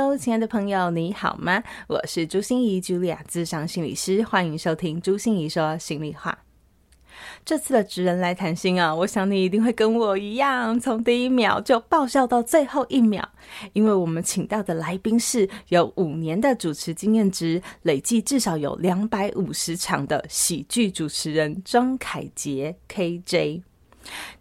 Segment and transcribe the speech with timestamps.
[0.00, 1.60] Hello，亲爱的朋友，你好吗？
[1.88, 6.38] 我是朱心仪，Julia，咨商心理师，欢迎收听朱心仪说心里话。
[7.44, 13.28] 这次的职人来谈心啊，我想你一定会跟我一样，从第一秒就爆笑到最后一秒，
[13.72, 23.62] 因为我们请到的来宾是有五年的主持经验值，累计至少有两百五十场的喜剧主持人庄凯杰 KJ。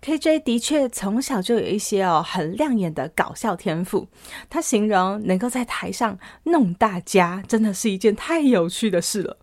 [0.01, 4.07] KJ 的确从小就有一些哦很亮眼的搞笑天赋，
[4.49, 9.37] 他形容能够在台上弄大家，真的是一件太有趣的事了。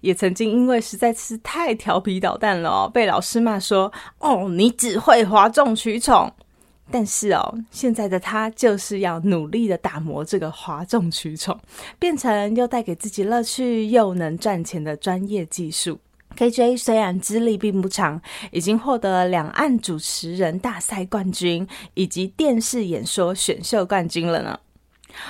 [0.00, 6.30] 也曾经因为实在是太调皮捣蛋了，被老师骂说：“哦，你只会哗众取宠。”
[6.90, 11.58] 但是哦，现在的他就是要努力的打磨这个哗众取宠，
[11.98, 15.98] 变成又带给自己乐趣又能赚钱的专业技术。
[16.36, 24.58] KJ 虽然资历并不长，已经获得两岸主持人大赛冠军以及电视演说选秀冠军了呢。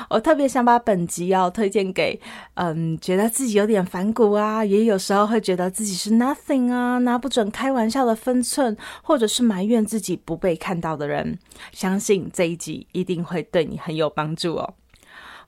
[0.09, 2.19] 我特别想把本集要推荐给，
[2.55, 11.39] 嗯，觉得自己有点反骨啊，也有时候会觉得自己是 nothing 啊，拿不准开玩笑的分寸，或者是埋怨自己不被看到的人。
[11.71, 14.75] 相信这一集一定会对你很有帮助哦。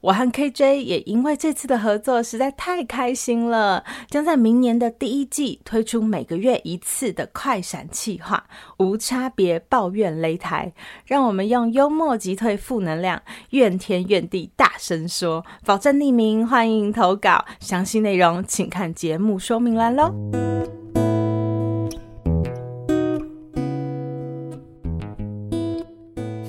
[0.00, 8.44] 我和 KJ 也因为这次的合作实在太开心了，将在明年的第一季推出每个月一次的快闪企划，
[8.78, 10.72] 无差别抱怨擂台，
[11.06, 20.75] 让我们用幽默击退负能量，怨天怨地大声说，保证匿名，欢迎投稿，详细内容请看节目说明栏喽。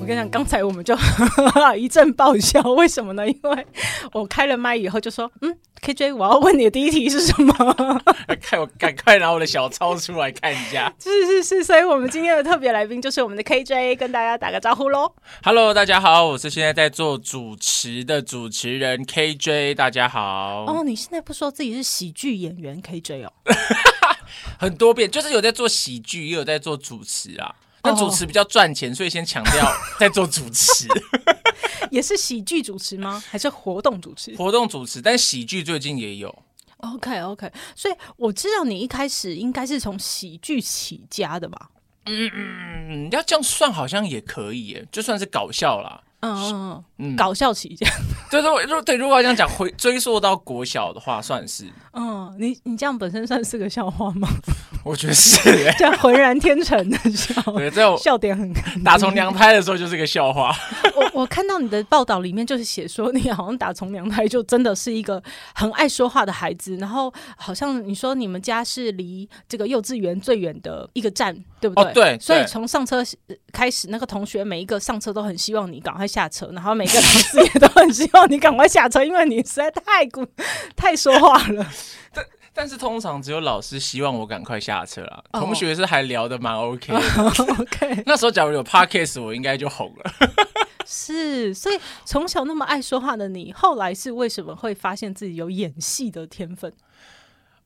[0.08, 0.96] 跟你讲，刚才我们就
[1.76, 3.28] 一阵爆笑，为什么呢？
[3.28, 3.66] 因为
[4.12, 7.52] 我开了麦以后就说：“嗯，KJ，我要问你的第一题是什么？”
[8.40, 10.90] 看我赶快拿我的小抄出来看一下。
[10.98, 15.12] 是是是，所以我们今天的特别来宾就是我们的 KJ，跟大家打个招呼喽。
[15.42, 20.64] Hello，大家好，我是现在在做主持的主持人 KJ，大家好。
[20.66, 23.32] 哦，你现在不说自己是喜剧演员 KJ 哦？
[24.58, 27.54] 很多遍，就是有在做喜剧，也有在做主持啊。
[27.82, 30.86] 那主持比较赚钱，所以先强调 在做主持，
[31.90, 33.22] 也是喜剧主持吗？
[33.30, 34.34] 还是活动主持？
[34.36, 36.42] 活动主持，但喜剧最近也有。
[36.78, 41.70] OK OK，所以我知道你一开始应该是从喜剧起家的吧？
[42.06, 46.02] 嗯嗯，要这样算好像也可以耶，就算是搞笑啦。
[46.20, 47.86] 嗯嗯嗯，搞笑起家。
[48.30, 51.64] 对对对，对，如果要这样讲，回追溯到国小的话，算是。
[51.92, 54.28] 嗯，你你这样本身算是个笑话吗？
[54.84, 55.40] 我觉得是，
[55.78, 58.52] 这样浑然天成的笑，对，这笑点很
[58.84, 60.54] 打从娘胎的时候就是个笑话。
[60.94, 65.22] 我我看到你的报道里面就是写说，你好像打从娘胎就真的是一个
[65.54, 71.90] 很爱说话的孩子，然后好像你说你们家是离这个幼稚园最远的一个站，对不对？
[71.90, 72.18] 哦、对。
[72.20, 73.02] 所以从上车
[73.52, 80.26] 开始，那个同学每一个上车都很希望你赶快下车，然后每个老师也都很希望你赶快下车，因为你实在太古
[80.76, 81.66] 太说话了。
[82.52, 85.44] 但是通常只有老师希望我赶快下车啦，oh.
[85.44, 86.98] 同学是还聊得蛮 OK 的。
[87.22, 90.12] Oh, OK，那时候假如有 Podcast，我应该就红了。
[90.84, 96.72] 是，所以从小那么爱说话的你，后来是为什么会发现自己有演戏的天分？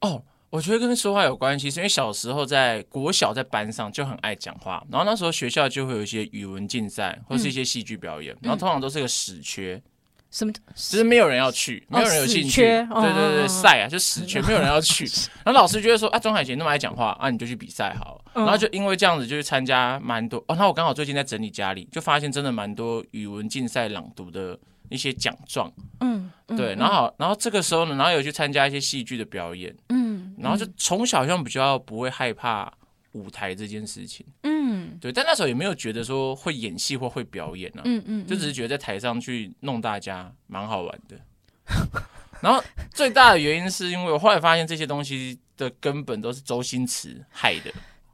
[0.00, 0.21] 哦，oh,
[0.53, 9.83] 我觉得跟说话有关系，是因为小时候在国小在班上就很爱讲话，然后那时候学校就会有一些语文竞赛或是一些戏剧表演，嗯、然后通常都是个死缺。
[10.31, 10.53] 什么？
[10.75, 12.67] 其实没有人要去，没有人有兴趣。
[12.91, 15.07] 哦、对对对，赛啊，就死缺，没有人要去。
[15.43, 18.25] 然后老师觉得说啊，庄海杰那么爱讲话啊，你就去比赛好了。
[18.34, 20.39] 嗯、然后就因为这样子，就去参加蛮多。
[20.49, 24.59] 哦，那我刚好最近在整理家里，就发现真的蛮多语文竞赛朗读的
[24.92, 25.72] 一些奖状。
[26.00, 26.75] 嗯，对。
[26.75, 29.74] 然后，然后这个时候呢，然后有去参加一些戏剧的表演。
[29.89, 32.72] 嗯，然后就从小好像比较不会害怕
[33.12, 34.27] 舞台这件事情。
[34.42, 34.98] 嗯。
[35.00, 41.18] 对，但那时候也没有觉得说会演戏或会表演啊，嗯嗯，嗯就只是觉得在台上去弄大家蛮好玩的。
[42.41, 42.62] 然后
[42.92, 47.72] 最大的原因是因为我后来发现这些东西的根本都是周星驰害的。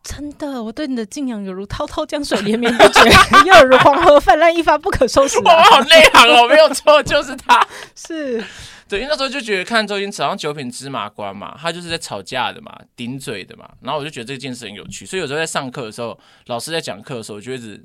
[0.09, 3.01] 真的，我对你的敬仰犹如滔滔江水连绵不绝，
[3.45, 5.39] 又如黄河泛滥一发不可收拾。
[5.41, 8.43] 我好内行哦，没有错，就是他， 是。
[8.89, 17.85] 对，因为那时候就觉得看周星驰好像九品芝麻官嘛，他就是在吵架的嘛，顶嘴的嘛，然后我就觉得这件事很有趣，所以有时候在上课的时候，老师在讲课的时候，我就一直，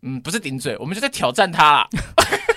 [0.00, 1.88] 嗯，不是顶嘴，我们就在挑战他啦。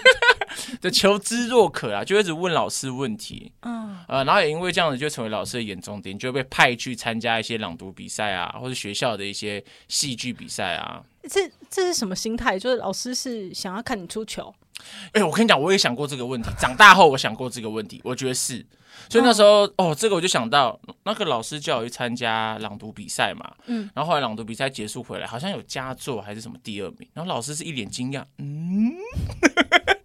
[0.79, 11.03] 的求知若渴啊，就一直问老师问题，嗯，呃，然后也因为这样子，就成为老师的眼中钉，就被派去参加一些朗读比赛啊，或者学校的一些戏剧比赛啊。
[11.29, 12.57] 这这是什么心态？
[12.57, 14.53] 就是老师是想要看你出糗？
[15.07, 16.50] 哎、欸，我跟你讲，我也想过这个问题。
[16.57, 18.65] 长大后，我想过这个问题，我觉得是。
[19.09, 28.91] 所以那时候，哦，哦，这个我就想到，那个老师叫我去参加朗读比赛嘛，嗯，然后后来朗读比赛结束回来，好像有佳作还是什么第二名，然后老师是一脸惊讶，嗯，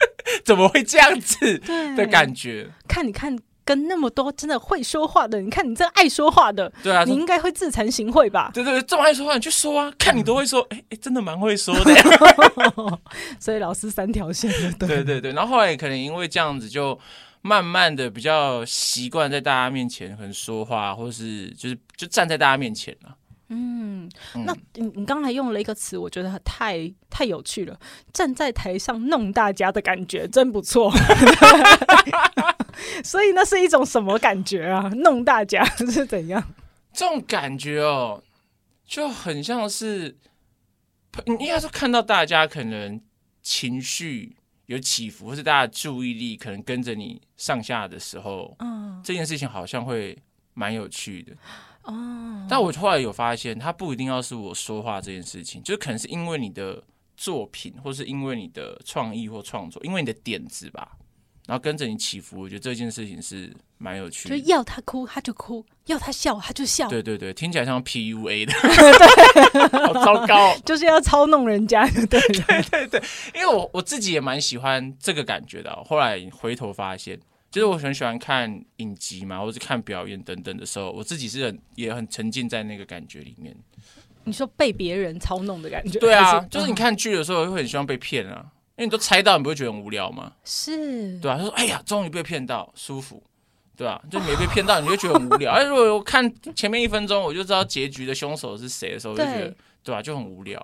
[0.46, 1.58] 怎么会这样子
[1.96, 2.70] 的感觉？
[2.88, 3.36] 看，你看。
[3.66, 8.48] 跟那么多真的会说话的，你看你这爱说话的，对啊，你应该会自惭形秽吧？
[8.54, 9.92] 对对对，这么爱说话，你去说啊！
[9.98, 11.92] 看你都会说，哎、欸、哎，真的蛮会说的。
[13.40, 14.48] 所以老师三条线
[14.78, 16.96] 对，对对对，然后后来可能因为这样子，就
[17.42, 23.16] 慢慢的比较习惯在大家面前很说话，或是就是就站在大家面前了。
[23.48, 24.10] 嗯，
[24.44, 27.78] 那你你刚才用了一个词，我觉得太太有趣了，
[28.12, 30.92] 站在台上弄大家的感觉真不错。
[33.04, 34.88] 所以那是一种什么感觉啊？
[34.96, 36.42] 弄大家 是怎样？
[36.92, 38.22] 这种感觉哦，
[38.86, 40.16] 就很像是，
[41.26, 43.00] 你应该说看到大家可能
[43.42, 50.18] 情绪有起伏，或是大家注意力可能跟着你上下的时候，嗯，这件事情好像会
[50.54, 51.32] 蛮有趣的。
[51.86, 56.82] 哦，但我后来有发现，它不一定要是我说话这件事情，就可能是因为你的
[57.16, 60.96] 作品，或是因为你的创意或创作，因为你的点子吧，
[61.46, 62.40] 然后跟着你起伏。
[62.40, 66.88] 我觉得这件事情是蛮有趣的，就要他哭他就哭，要他笑他就笑。
[66.88, 68.52] 对对对，听起来像 PUA 的，
[69.52, 71.88] 对，好糟糕，就是要操弄人家。
[71.88, 73.02] 对 对对对，
[73.34, 75.72] 因为我我自己也蛮喜欢这个感觉的。
[75.84, 77.20] 后来回头发现。
[77.56, 83.56] 其实我很喜欢看影集嘛，或者看表演等等的时候，我自己是很也很沉浸在那个感觉里面。
[84.24, 85.98] 你说被别人操弄的感觉？
[85.98, 88.44] 对啊，是就是你看剧的时候会很希望被骗啊，
[88.76, 90.34] 因为你都猜到，你不会觉得很无聊吗？
[90.44, 93.22] 是，对啊，他说：“哎呀，终于被骗到，舒服。”
[93.74, 95.52] 对啊，就没被骗到，你就觉得很无聊。
[95.52, 100.60] 哎，如果我看前面一分钟，我就知道结局的凶手是谁的时候，我就觉得对啊，就很无聊。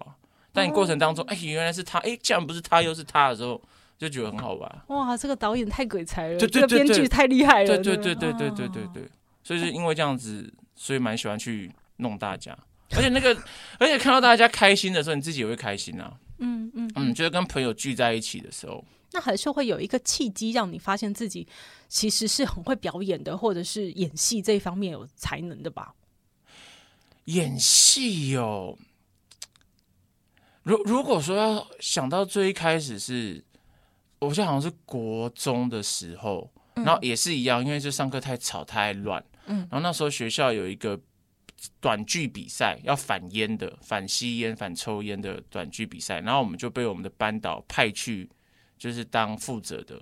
[0.53, 3.59] 但你过程当中，哎，原来是他，哎，既然不是他，又是他的时候。
[4.03, 5.17] 就觉得很好玩哇！
[5.17, 9.09] 这个导演太鬼才了，对对对对，这个编剧太厉害了，对对对对对对对对，
[9.45, 12.57] 所以是因为这样子，所以蛮喜欢去弄大家，
[12.97, 13.33] 而且那个，
[13.79, 16.19] 而且看到大家开心的时候，你自己也会开心啊。
[16.39, 21.47] 嗯嗯嗯，就是跟朋友聚在一起的时候，那还是会有一个契机，让你发现自己
[21.89, 25.95] 其实是很会表演的，或者是演戏这一方面有才能的吧？
[27.27, 28.77] 演戏哦，
[30.65, 33.45] 如如果说要想到最一开始是。
[34.27, 40.99] 我记得好像是国中的时候，然后也是一样，因为就上课太吵太乱，嗯，然后那时候学校有一个
[41.81, 48.31] 短剧比赛，要反烟的、反吸烟、反抽烟的短剧比赛，然后我们就被我们的班导派去，
[48.79, 50.01] 就是当负责的，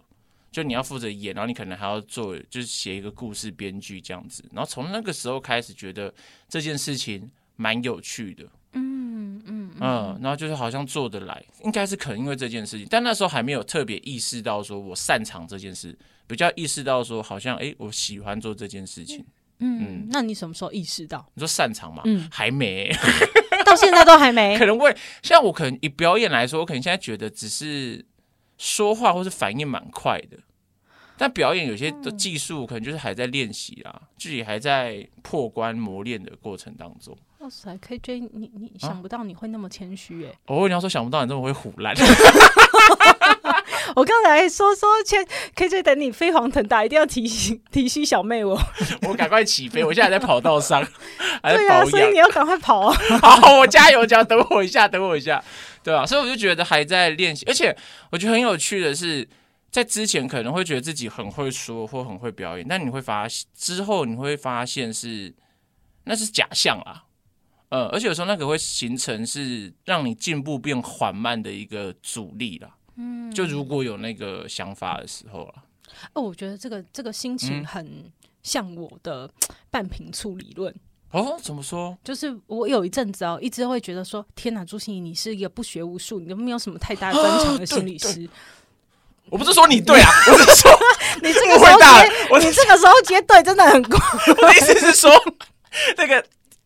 [0.52, 6.12] 就你要负责演，然后你可能还要做，就是写一个故事编剧这样子，然后从那个时候开始觉得
[6.46, 8.44] 这件事情蛮有趣的。
[8.72, 15.96] 嗯嗯嗯，然后就是好像做得来，应该是可能因为这件事情，但那时候还没有特别意识到说我擅长这件事，
[16.26, 19.24] 比较意识到说好像哎，我喜欢做这件事情。
[19.62, 21.26] 嗯，嗯，那你什么时候意识到？
[21.34, 22.02] 你说擅长吗？
[22.06, 22.90] 嗯，还没，
[23.66, 24.56] 到现在都还没。
[24.58, 28.04] 可能会像我可能以表演来说，我可能现在觉得只是
[28.56, 30.38] 说话或是反应蛮快的，
[31.18, 37.14] 但表演有些的技术可能就是还在练习啦，自己还在破关磨练的过程当中。
[37.50, 40.30] 哇塞，KJ，你你想不到你会那么谦虚哎！
[40.46, 41.92] 哦，你要说想不到你这么会唬烂。
[43.96, 45.26] 我刚才说说谦
[45.56, 48.56] KJ，等你飞黄腾达，一定要提醒提醒小妹我。
[49.02, 50.80] 我赶快起飞，我现在还在跑道上，
[51.42, 52.94] 对啊，所以你要赶快跑啊！
[53.20, 55.42] 好，我加油，加等我一下，等我一下，
[55.82, 56.06] 对吧、啊？
[56.06, 57.76] 所以我就觉得还在练习，而且
[58.12, 59.28] 我觉得很有趣的是，
[59.72, 65.34] 在之前可能会觉得自己很会说或很会表演，但你会发现之后你会发现是
[66.04, 67.06] 那是假象啊。
[67.70, 72.68] 呃、嗯，而且有时候那个会形成是让你进步变缓慢的一个阻力啦。
[72.96, 75.54] 嗯，就如果有那个想法的时候了。
[76.12, 78.10] 哦，我觉得这个这个心情很
[78.42, 79.30] 像我的
[79.70, 80.74] 半瓶醋理论。
[81.12, 81.96] 哦，怎么说？
[82.04, 88.28] 就是我有一阵子哦，一直会觉得说，天哪，朱心怡，你是一个不学无术，你都没有什么太大专长的心理师。
[89.28, 90.70] 我不是说你对啊， 我是说
[91.22, 93.98] 你这个时候接，我你这个时候接对真的很怪。
[94.38, 95.10] 我的意思是说，
[95.96, 96.24] 那个。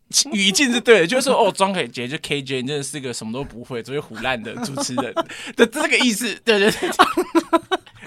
[0.31, 5.13] 语境是对的，就是说哦，庄凯杰就 KJ 真的是个什么都不会、只会胡烂的主持人
[5.57, 6.33] 的这个意思。
[6.45, 6.89] 对 对对，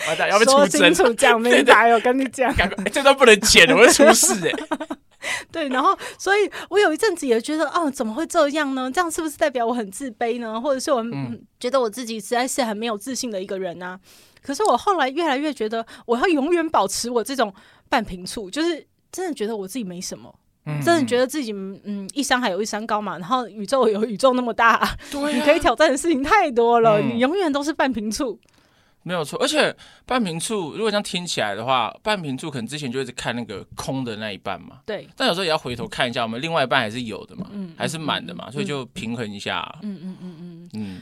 [0.06, 4.88] 完蛋，要被出清楚讲明白，我跟你讲，欸、这段不能剪，我会出事哎、欸。
[5.50, 8.90] 对，然后，所以我有一阵子也觉得，哦，怎么会这样呢？
[8.90, 10.58] 这样是不是代表我很自卑呢？
[10.60, 11.04] 或者是我
[11.58, 14.00] 觉得我自己实在是很没有自信的一个人呢、啊？
[14.40, 17.52] 可是我后来越来越觉得，我要永远保持我这种
[17.88, 20.32] 半平处，就是真的觉得我自己没什么，
[20.68, 28.38] 嗯、真的觉得自己嗯一山还有一山高嘛，然后宇宙有宇宙那么大，对啊、你可以挑战的事情太多了，嗯、你永远都是半瓶醋。
[29.04, 34.80] 没有错，而且半瓶醋，如果这样听起来的话，半瓶醋可能之前就一直看那个空的那一半嘛。
[34.84, 35.08] 对。
[35.16, 39.66] 但有时候也要回头看一下，我们另外一半还是有的嘛，嗯、还是满的嘛，嗯、所以就平衡一下。
[39.82, 41.00] 嗯嗯嗯嗯嗯。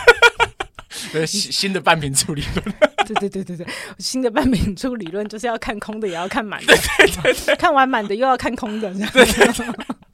[1.12, 2.74] 对，新新的半瓶醋理论。
[3.14, 6.74] 对对对对对，新的半明柱理论就是要看空的，也要看满的。
[6.98, 9.10] 对对对，看完满的又要看空的，这样。
[9.12, 9.66] 对对对。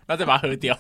[0.07, 0.79] 然后再把它喝掉。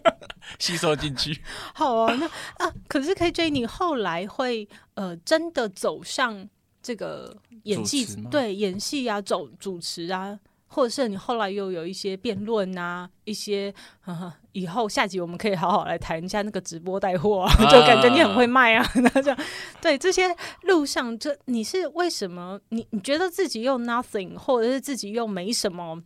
[0.58, 1.38] 吸收进去，
[1.74, 2.14] 好啊。
[2.14, 2.26] 那
[2.64, 6.48] 啊，可是 KJ，你后来会呃真的走上
[6.80, 18.86] 这个演戏，对演戏啊，走主持啊，或者是你后来又有一些辩论啊，一些呵呵以后下集我们可以好好来谈一下那个直播带货啊， 就感觉你很会卖啊。
[19.02, 19.38] 那这样
[19.80, 22.60] 对这些路上，这你是为什么？
[22.68, 26.02] 你你觉得自己又 nothing，或者是自己又没什么？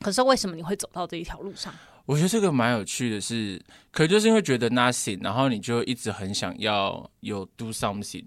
[0.00, 1.74] 可是为什么你会走到这一条路上？
[2.06, 8.24] 我觉得这个蛮有趣的是，是可能就是因为觉得 nothing，然后你就一直很想要有 do something，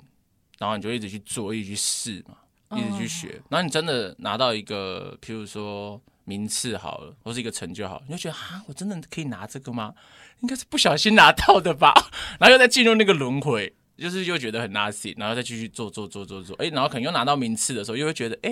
[0.60, 2.36] 然后你就一直去做，一直去试嘛，
[2.78, 9.94] 一直去学，哦、然后你真的拿到一个，譬如说名次好了，或是一个成就好了，你就觉得啊，我真的可以拿这个吗？
[10.42, 11.94] 应该是不小心拿到的吧，
[12.40, 18.52] 然后又再进入那个轮回，就是又觉得很 nothing，然后再继续做做做做做，哎，然后可能又拿到名次的时候，又会觉得哎，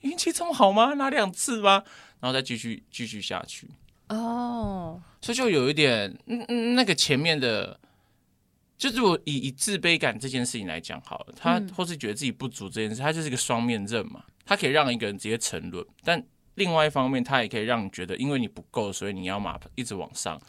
[0.00, 0.94] 运气这么好吗？
[0.94, 1.84] 拿两次吗？
[2.20, 3.68] 然后再继续继续下去。
[4.08, 5.02] 哦，oh.
[5.24, 7.78] 所以就有一点，嗯嗯，那个前面的，
[8.80, 20.40] 就是我以以自卑感这件事情来讲好了，他、嗯、或是觉得自己不足这件事，他就是一个双面刃嘛，他可以让一个人直接沉沦，但另外一方面，他也可以让你觉得，因为你不够，所以你要马一直往上。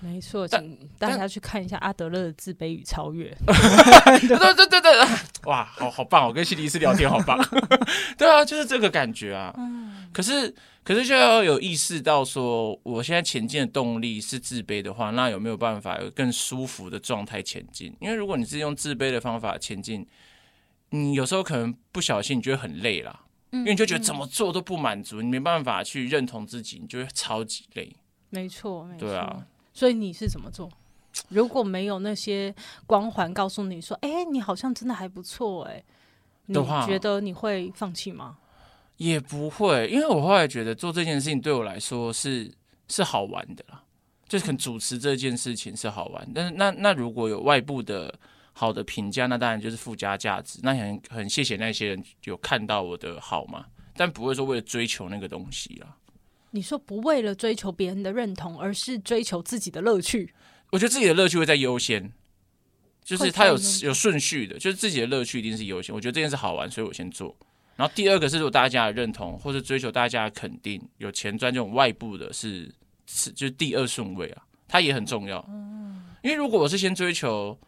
[0.00, 3.36] 没错，请大家去看一下阿德勒的《自卑与超越》。
[4.26, 5.06] 对对对对，
[5.44, 6.26] 哇，好好棒！
[6.26, 7.38] 我跟心理师聊天好棒。
[8.16, 9.52] 对啊，就是这个感觉啊。
[9.58, 10.06] 嗯。
[10.12, 17.94] 可是，可是就要有意识到说，我现在前进的动力是自卑的话，那有没有办法有更舒服的状态前进？
[18.00, 20.06] 因为如果你是用自卑的方法前进，
[20.90, 23.24] 你有时候可能不小心，你觉得很累啦。
[23.52, 23.60] 嗯。
[23.60, 27.94] 因为你就觉得怎么做都不满足，你没办法去认同自己，你就会超级累。
[28.30, 29.06] 没错，没错。
[29.06, 29.46] 对啊。
[29.72, 30.68] 所以你是怎么做？
[31.28, 32.54] 如果没有那些
[32.86, 35.82] 光环告诉你说：“哎、欸，你好像真的还不错。”哎，
[36.46, 36.54] 你
[36.86, 38.38] 觉得你会放弃吗？
[39.10, 42.48] 也不会，因为我后来觉得做这件事情对我来说是
[42.88, 43.82] 是好玩的啦，
[44.28, 46.30] 就是可能主持这件事情是好玩。
[46.32, 48.14] 但是那那如果有外部的
[48.52, 50.60] 好的评价，那当然就是附加价值。
[50.62, 53.66] 那很很谢谢那些人有看到我的好嘛，
[53.96, 55.96] 但不会说为了追求那个东西啦。
[56.52, 60.32] 你说不为了追求别人的认同，而是追求自己的乐趣。
[60.70, 62.12] 我觉得自己的乐趣会在优先，
[63.02, 65.92] 就是它有有顺序的，就是自己的乐趣一定是优先。
[65.94, 67.36] 我觉得这件事好玩，所以我先做。
[67.82, 72.72] 然后第二个是如果大家的认同，或者追求大家的肯定，有钱赚这种外部的是
[73.08, 75.44] 是就是第二顺位啊，它也很重要。
[76.22, 77.58] 因为如果我是先追求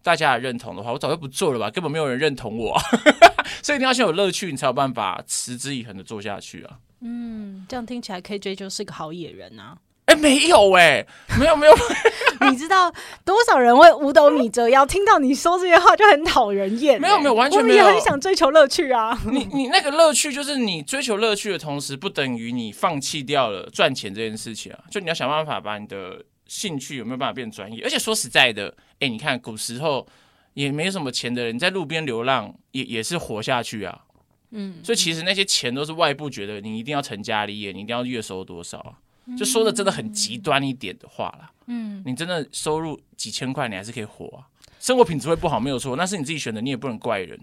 [0.00, 2.78] 大家的认同的话，我早就不做了吧，根本没有人认同我。
[3.64, 6.78] 所以一定要先有乐趣，你才有办法持之以恒的做下去啊。
[7.00, 9.76] 嗯，这样听起来 KJ 就是个好野人啊！
[10.14, 11.06] 哎、欸，没有哎、欸，
[11.38, 11.74] 没有没有，
[12.48, 12.92] 你知道
[13.24, 17.00] 多少人会五斗米折腰，听到你说这些话就很讨人厌、欸。
[17.00, 17.84] 没有没有，完全没有。
[17.84, 19.20] 我也很想追求乐趣啊！
[19.26, 24.78] 你你那个乐趣就是你追求乐趣的同时，不等于你放弃掉了赚钱这件事情啊！
[24.90, 27.82] 就你要想办法把你的兴趣有没有办法变专业？
[27.82, 30.06] 而且说实在的，哎、欸，你看古时候
[30.52, 34.02] 也没什么钱的人，在路边流浪也也是活下去啊。
[34.56, 38.92] 嗯，所以其实那些钱都是外部觉得你一定要成家立业，你一定要月收多少啊？
[39.38, 41.50] 就说的真的很极端一点的话啦。
[41.66, 44.46] 嗯，你真的收入几千块，你还是可以活啊。
[44.78, 47.40] 生活品质会不好没有错，那是你自己选的，你也不能怪人。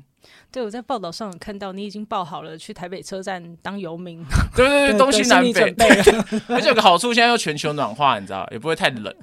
[0.52, 4.24] 对，我在报道上有看到你已经报好了去台北车站当游民。
[4.56, 5.74] 对对对，东西南北。
[6.50, 9.16] 而且有个好处，现在又全球暖化，你知道，也不会太冷。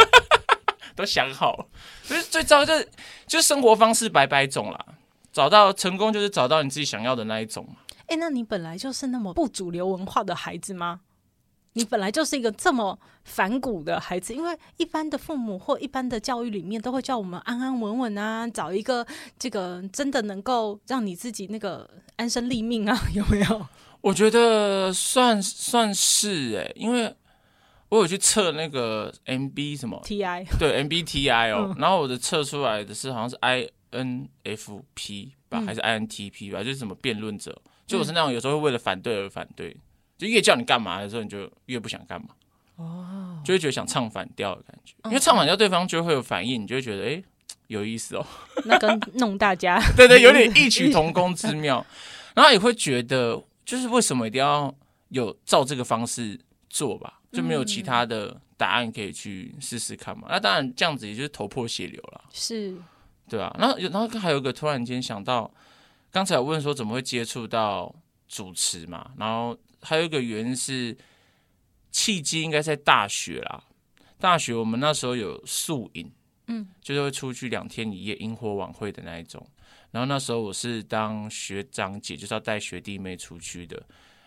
[0.94, 1.66] 都想好了，
[2.02, 2.88] 所以最糟就是
[3.26, 4.78] 就是生活方式百百种啦。
[5.32, 7.76] 找到成功就是找到你自己想要的那一种嘛。
[8.06, 11.00] 哎、欸，那你本来就是那么不主流文化的孩子吗？
[11.76, 19.06] 你本来就是一个这么反骨的孩子，因为一般的父母或一般的教育里面都会叫我们安安稳稳啊，找一个
[19.38, 23.66] 这个真的能够让你自己那个安身立命啊，有没有？
[24.00, 27.14] 我觉得算算是哎、欸，因为
[27.90, 33.68] 我有去测那个 MB 什么 TI，对 MBTI 哦，嗯、然后我的测出来的是好像是 I。
[33.92, 37.56] NFP 吧，还是 INTP 吧，嗯、就是什么辩论者，
[37.86, 39.74] 就我是那种有时候会为了反对而反对，
[40.16, 42.28] 就越叫你干嘛的时候，你就越不想干嘛，
[42.76, 47.24] 哦，就会觉得想唱反调的感觉，因为唱反调对方就会有反应，你就会觉得哎、欸，
[47.68, 48.26] 有意思哦。
[48.66, 51.84] 那跟弄大家， 对对，有点异曲同工之妙。
[52.34, 54.74] 然后也会觉得，就是为什么一定要
[55.08, 57.20] 有照这个方式做吧？
[57.32, 60.26] 就没有其他的答案可以去试试看嘛？
[60.30, 62.74] 那当然这样子也就是头破血流了，是，
[63.28, 63.54] 对啊。
[63.58, 65.50] 然后然后还有一个突然间想到，
[66.10, 67.94] 刚才我问说怎么会接触到
[68.26, 69.10] 主持嘛？
[69.18, 69.56] 然后
[69.86, 70.96] 还有一个原因是
[71.92, 73.62] 契机，应该在大学啦。
[74.18, 76.10] 大学我们那时候有宿营，
[76.48, 79.46] 嗯，就是会出去两天一夜萤火晚会的那一种。
[79.92, 83.80] 然后那时候我是当学长姐，就是要带学弟妹出去的。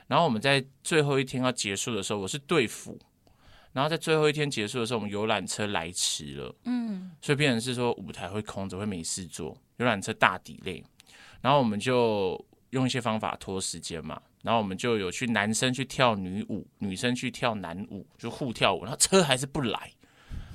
[0.08, 2.98] 然后我们在最后一天要结束的时候，我是队服。
[3.72, 10.84] 然后在最后一天结束的时候，我们游览车来迟了，嗯，所以变成是说舞台会空着，会没事做，游览车大 delay。
[11.42, 14.20] 然后我们就用一些方法拖时间嘛。
[14.44, 18.84] 然后我们就有去男生去跳女舞，女生去跳男舞，就互跳舞。
[18.84, 19.92] 然后车还是不来，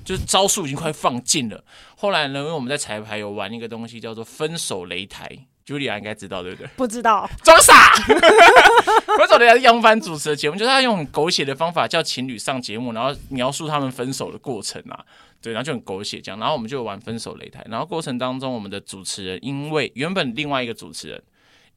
[0.05, 1.63] 就是招数已经快放尽了。
[1.97, 5.47] 后来呢，因为我们在彩排有玩一个东西，叫做分手擂台。
[5.67, 6.67] Julia 应该知道对不对？
[6.77, 7.95] 不知道， 装傻。
[7.97, 15.05] 分手擂台是杨帆主持的节目，就是他用很狗血的方法叫情侣上节目，然后描述他们分手的过程啊。
[15.41, 16.39] 对，然后就很狗血这样。
[16.39, 21.23] 然后我们就玩分手擂台，然后过程当中，我们的主持人因为原本另外一个主持人。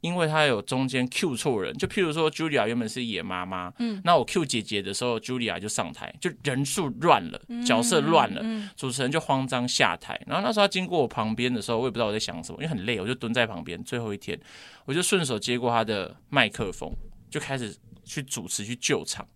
[0.02, 10.20] 因为他有中间 Q 错人，就譬如说 Julia 原本是野妈妈，嗯，那我 Q 姐姐的时候，Julia 就上台，就人数乱了，角色乱了，嗯嗯嗯、主持人就慌张下台。
[10.28, 13.84] 然后那时候他经过我旁边的时候，我也不知道我在想什么，因为很累，我就蹲在旁边。
[13.84, 14.40] 最后一天，
[14.86, 16.96] 我就顺手接过他的麦克风，
[17.32, 17.76] 就开始
[18.06, 19.28] 去主持去救场。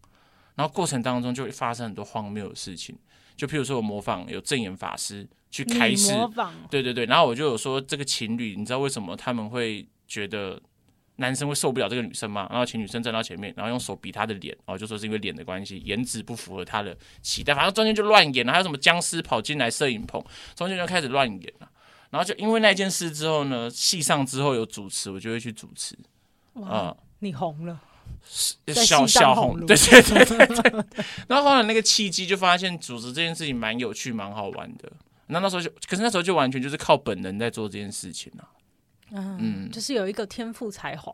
[0.54, 2.96] 然后过程当中就会发生很多荒谬的事情，
[3.36, 9.88] 就譬如说我模仿有正眼法师去开示，模仿，对对对，然后我就有说这个情侣，你知道为什么他们会？
[10.12, 10.62] 觉得
[11.16, 12.46] 男生会受不了这个女生吗？
[12.50, 17.54] 然后请女生站到前面，然后用手比她的脸，然后就说是因为脸的关系，颜值不符合他的期待。
[17.54, 20.22] 反正中间就乱演了，还有什么僵尸跑进来摄影棚，
[20.54, 21.72] 中间就开始乱演了。
[22.10, 25.98] 然后就因为那件事之后呢，戏上之后有主持，我就会去主持。
[26.56, 27.80] 哇，呃、你红了，
[28.26, 30.84] 小小红，对对对对对。
[31.30, 34.92] 然后后来那个契机就发现主持这件事情蛮有趣、蛮好玩的。
[35.28, 38.44] 那那时候就，可是那时候就完全就是靠本能在做这件事情啊。
[39.14, 41.14] 嗯，就是有一个天赋才华，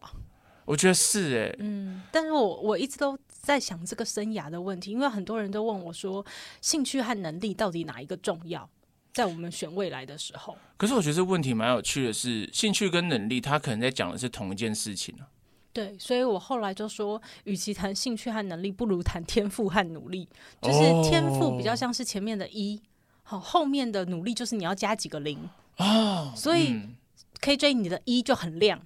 [0.65, 6.25] 我觉得是哎、欸，嗯，但是我我一直都在想这个生涯的问题，因为很多人都问我说，
[6.61, 8.69] 兴趣和能力到底哪一个重要，
[9.13, 10.57] 在我们选未来的时候。
[10.77, 15.25] 可是我觉得这问题蛮有趣的是，兴趣跟能力，他可能在讲的是同一件事情啊。
[15.73, 20.27] 对，所以我后来就说，与其谈兴趣和能力，不如谈天赋和努力。
[20.61, 20.79] 就是
[21.09, 22.81] 天赋比较像是前面的一，
[23.23, 26.73] 好，后面的努力就是你要加几个零哦，所以。
[26.73, 26.95] 嗯
[27.41, 28.79] KJ，你的一就很亮，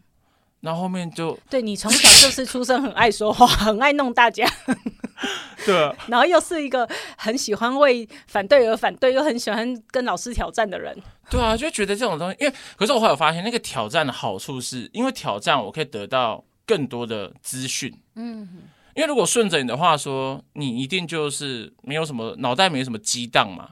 [0.61, 4.47] 然后后面就对你从小就是出生很爱说话， 很爱弄大家，
[5.65, 6.87] 对啊，然后又是一个
[7.17, 10.95] 很喜欢为反对而反对，又很喜欢跟老师挑战的人，
[11.29, 18.47] 对啊，就觉得这种东西，因为可是我后来发现，那个挑战的好处是因为挑战我可以得到更多的资讯，嗯，
[18.95, 23.71] 因为如果顺着你的话说，你一定就是没有什么脑袋，没什么激荡嘛。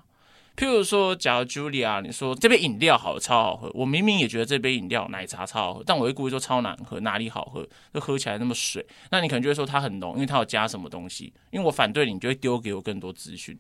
[0.60, 3.72] 譬如说，假如 Julia，你说这杯饮料好，超好喝。
[3.74, 7.66] 我明明也觉得这杯饮料奶茶超好喝，但我会故意说超难喝，哪里好喝？
[7.94, 8.86] 就喝起来那么水。
[9.10, 11.32] 那你可能就会说它很浓，因为它有加什么东西。
[11.52, 13.58] 因为我反对你，你就会丢给我更多资讯，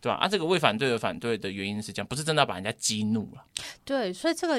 [0.00, 0.16] 对吧？
[0.16, 3.44] 啊，这个为反对而反对的原因是这样，不是真的要把人家激怒了。
[3.84, 4.58] 对，所以这个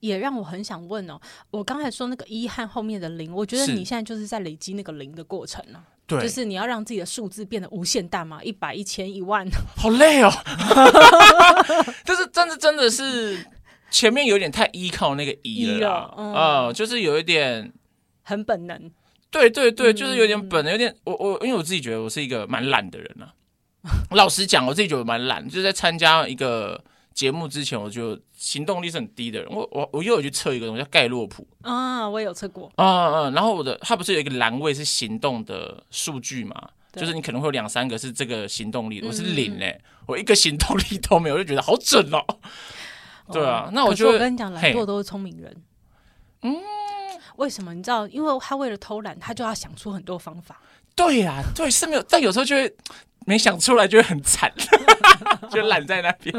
[0.00, 1.20] 也让我很想问哦。
[1.52, 5.84] 我刚才说那个一和后面的零，我觉得你现在就是在累积那个零的过程呢。
[6.12, 9.46] 对，就是你要让自己的数字变得无限大嘛，一百、一千、一万，
[9.76, 10.30] 好累哦。
[12.04, 13.46] 但是真的真的是
[13.90, 17.72] 前面有点太依靠那个一了，啊、嗯呃，就是有一点
[18.22, 18.90] 很本能。
[19.30, 23.32] 对对对，就是有点本能，有点我我因为我自己觉得我是一个蛮懒的人啊。
[24.10, 26.84] 老实讲，我自己觉得蛮懒，就是在参加一个。
[27.14, 42.18] 节目之前我就行动力是很低的人，我我我又有去测一个东西叫盖洛普啊，我也有测过啊啊，然后我的它不是有一个栏位是行动的数据嘛，就是你可能会有两三个是这个行动力，我是零嘞，嗯、我一个行动力都没有，我就觉得好准哦。
[42.18, 42.36] 哦
[43.32, 45.56] 对啊，那我就我跟你讲，懒惰都是聪明人。
[46.42, 46.56] 嗯，
[47.36, 47.72] 为什么？
[47.72, 50.60] 你知道，因为他为了偷懒，他就要想出很多方法。
[50.94, 52.74] 对呀、啊，对是没有，但有时候就会
[53.24, 54.52] 没想出来，就会很惨，
[55.50, 56.34] 就懒在那边。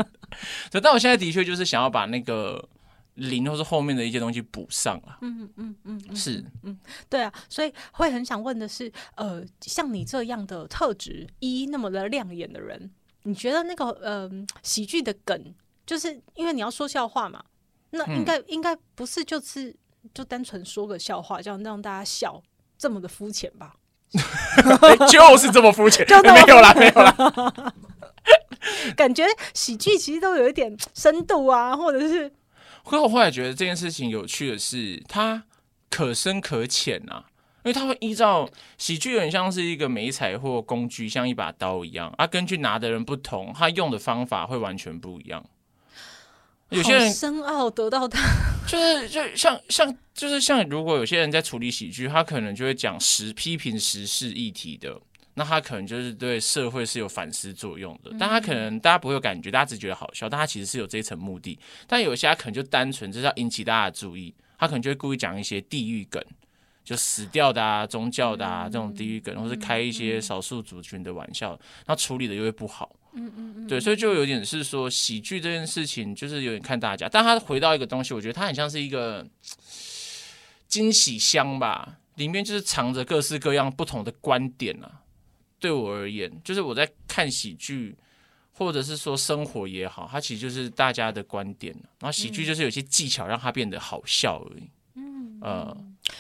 [0.82, 2.68] 但我现在的确就是想要把那个
[3.16, 5.18] 零或是后面的一些东西补上了。
[5.22, 6.78] 嗯嗯嗯嗯，是嗯，
[7.10, 12.90] 对啊，所以会很想问的是，呃，像你这样的特质一那么的亮眼的人，
[13.24, 14.30] 你觉得那个呃
[14.64, 15.54] 喜剧的梗，
[15.86, 17.44] 就是因为你要说笑话嘛，
[17.92, 19.76] 那应该、嗯、应该不是就是
[20.14, 22.42] 就单纯说个笑话，这样让大家笑
[22.78, 23.76] 这么的肤浅吧？
[25.10, 27.16] 就是这么肤浅， 就没有啦，没有啦。
[28.96, 32.32] 感觉喜剧其实都有一点深度啊，或者是。
[32.86, 35.44] 可我后来觉得这件事情有趣的是，它
[35.90, 37.26] 可深可浅啊，
[37.64, 42.28] 因为它会依照喜剧，有点像是一个美彩或工具，像一把刀一样啊。
[42.28, 45.46] 根据拿的人不同，他用的方法会完全不一样。
[46.70, 48.20] 有些人深奥得到他，
[48.68, 55.00] 就是就像像就是像，如果有些人在处理喜剧，他可能就会讲时批评时事议题的。
[55.36, 61.58] 那他可能就是对社会是有反思作用的，但他可能大家不会有感觉，大家只觉得好笑，但他其实是有这一层目的。
[61.88, 66.24] 但有些他可能就单纯就是要引起大家的注意，他可能就会故意讲一些地域梗，
[66.84, 72.96] 就死掉的啊、宗教的啊这种地域梗，或是开一些少数族群的玩笑，然后处理的又会不好。
[73.16, 77.08] 嗯嗯嗯，对，所以就有点是说喜剧这件事情，就是有点看大家。
[77.08, 79.24] 但他回到一个东西，我觉得它很像是一个
[80.68, 85.02] 惊喜箱吧，里面就是藏着各式各样不同的观点啊。
[85.64, 87.96] 对我而言，就是我在看喜剧，
[88.52, 91.74] 或者是说生活也好，它其实就是大家的观点。
[92.02, 94.70] 然后喜剧就是有些技巧让它变得好笑而已。
[94.96, 95.78] 嗯，呃。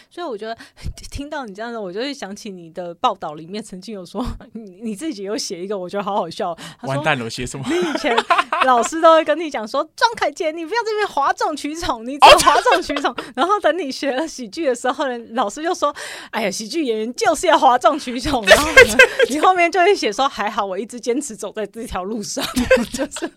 [0.09, 0.57] 所以我觉得
[1.11, 6.57] 听到你这样的，我就会想起你的报道里面曾经有说， 你你自己有写一个，我觉得好好笑。
[6.83, 7.65] 完蛋了，写什么？
[7.69, 8.15] 你以前
[8.65, 13.13] 老师都会跟你讲说，庄凯杰，你不要这边哗众取宠，你只有哗众取宠。
[13.35, 15.93] 然后等你学了喜剧的时候，老师就说，
[16.31, 18.45] 哎呀，喜剧演员就是要哗众取宠。
[18.45, 18.69] 然后
[19.29, 22.45] 你后面就会写说，还好我一直坚持走在这条路上，
[22.93, 23.29] 就是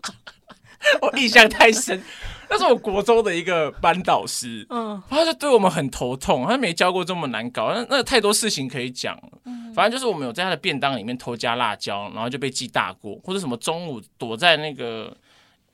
[1.01, 2.01] 我印象太深。
[2.51, 15.15] 那是我国中的一个班导师，嗯，他就对我们很头痛，他没教过这么难搞，那那太多事情可以讲，嗯，反正就是我们有在他的便当里面偷加辣椒，然后就被记大过，或者什么中午躲在那个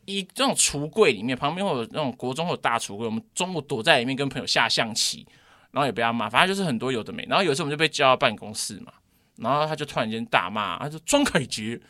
[0.06, 5.26] 一这种橱柜里面，旁边会有那种国中会有大橱柜，我们中午躲在里面跟朋友下象棋，
[5.72, 8.92] 然后也被他骂，反正就是很多有的没，然后有一次我们就被叫到办公室嘛，
[9.36, 11.80] 然后他就突然间大骂，他说庄凯婕。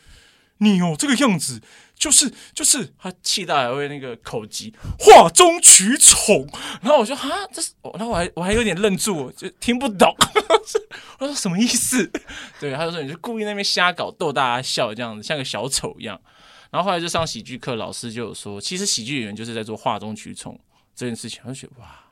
[0.59, 1.61] 你哦，这个样子
[1.95, 6.47] 就是就是他气到还会那个口急哗众取宠，
[6.81, 10.15] 然后我说哈，这是，然后我还我还有点愣住，就听不懂，
[11.19, 12.11] 我说什么意思？
[12.59, 16.19] 对，他就说你就故意那边瞎搞逗大家笑这样子，像个小丑一样。
[16.71, 20.59] 然后后来就上喜剧课，老师就有说，其实喜剧演员就是在做哗众取宠
[20.95, 22.02] 这件事情，我就觉得哇。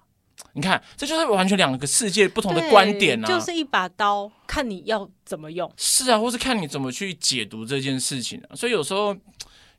[0.54, 3.28] 你看，这就是完全两个世界不同的观点啊！
[3.28, 5.72] 就是一把刀，看你要怎么用。
[5.78, 8.56] 是啊，或是看你怎么去解读这件事情啊。
[8.56, 9.16] 所以有时候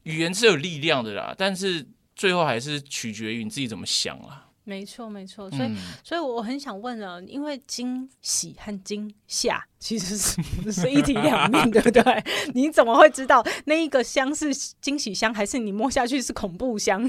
[0.05, 4.42] 语言是有力量的啦，但是最后还是取决于你自己怎么想啊。
[4.65, 12.03] 没错，没错，所以，嗯、所以我很想问了，因为惊喜和惊吓其实是是一体两面，对不对？
[12.55, 17.03] 你怎么会知道那一个箱是惊喜箱，还是你摸下去是恐怖箱？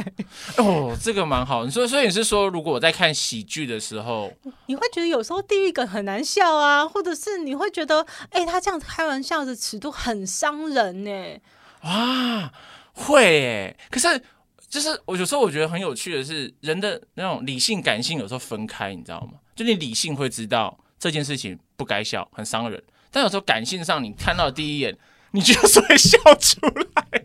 [0.58, 1.64] 哦，这个蛮好。
[1.64, 4.30] 你说，所以你是说，如果我在看喜剧的时候，
[4.66, 11.38] 你会觉得有时候地狱梗很难笑啊，或者是你会觉得，哎、欸，他这样子开玩笑的尺度很伤人呢？
[11.80, 12.52] 啊，
[12.92, 14.22] 会哎，可是。
[14.68, 19.38] 就是我有时候我觉得很有趣的是，人的那种理性感性有时候分开，你知道吗？
[19.56, 24.96] 就你理性会知道这件事情不该笑，很伤人，但有时候感性上你看到第一眼，
[25.30, 27.24] 你就是会笑出来。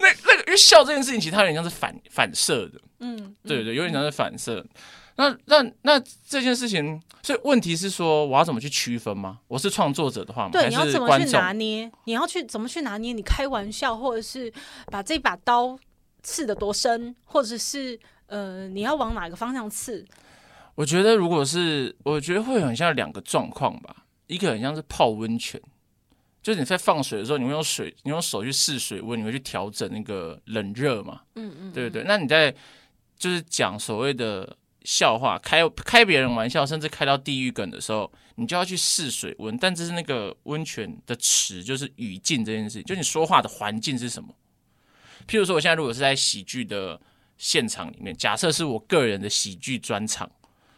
[0.00, 4.66] 那那个因为笑这件事情，其实它有点像是反反射的，嗯，对对，有点像是反射。
[5.14, 9.38] 那那那这件事情，所以问题是说，我要怎么去区分吗？
[9.46, 10.50] 我是创作者的话吗？
[10.50, 11.92] 对，你要怎么去拿捏？
[12.06, 13.12] 你要去怎么去拿捏？
[13.12, 14.52] 你开玩笑，或者是
[14.86, 15.78] 把这把刀。
[16.22, 20.06] 刺的多深，或者是呃，你要往哪个方向刺？
[20.74, 24.06] 我觉得，如果是，我觉得会很像两个状况吧。
[24.28, 25.60] 一个很像是泡温泉，
[26.42, 31.20] 就是你在放水的时候，你会用水，你用手去试水温，你会去调整那个冷热嘛。
[31.34, 32.04] 嗯嗯，对对对。
[32.08, 32.50] 那你在
[33.18, 39.54] 就是讲所谓的笑话，开开别人玩笑，甚至开到地狱梗的时候，你就要去试水温。
[39.58, 44.34] 但这是那个温泉的池，就是语境这件事情，就你说话的环境是什么？
[45.26, 47.00] 譬如说，我现在如果是在喜剧的
[47.38, 50.30] 现场里面，假设是我个人的喜剧专场，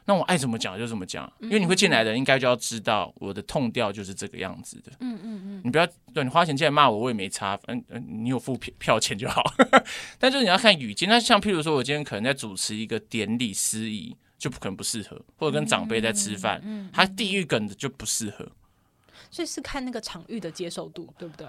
[0.07, 4.93] 那我爱怎么讲就怎么讲，因为你会进来的人应该就要知道我的 tone 调就是这个样子的。
[5.01, 9.43] 嗯嗯嗯，你不要对你花钱进来骂我，我也没差，嗯嗯，你有付票票钱就好。
[10.19, 18.47] 但就是你要看语境，那像譬如说，我今天可能在主持一个典礼司仪，就不可能不适合，或者跟长辈在吃饭，他地域梗的就不适合。
[19.31, 21.47] 所以是看那个场域的接受度，对不对？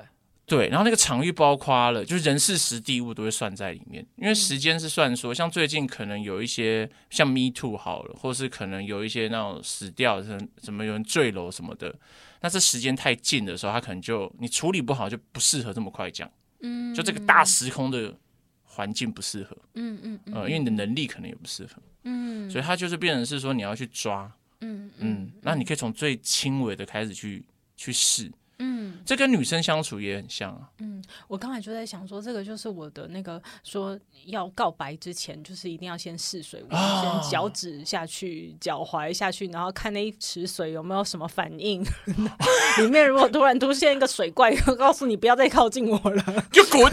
[0.48, 11.96] 对，然后那个场域包括了，就是人事时地物都会算在里面，因为时间是算说，像最近可能有一些像 Me Too 好了，或是可能有一些那种死掉什什么有人坠楼什么的，
[12.42, 16.30] 那这时间太近的时候，他可能就你处理不好就不适合这么快讲，
[16.60, 18.16] 嗯，就这个大时空的
[18.64, 24.32] 环境不适合，嗯嗯呃，因为你的能力可能也不适合，嗯，所以他就是变成是说你要去抓，
[24.62, 27.44] 嗯嗯，那你可以从最轻微的开始去
[27.76, 28.32] 去试。
[28.60, 30.70] 嗯，这跟女生相处也很像啊。
[30.80, 41.84] 嗯，我刚才就在想说，这个就是我的那个说要告白之前，就是一定要先试水，哦、先脚趾下去，脚踝下去，然后看那一池水有没有什么反应。
[42.80, 46.92] 里面如果突然出现一个水怪，告诉你不要再靠近我了，就滚！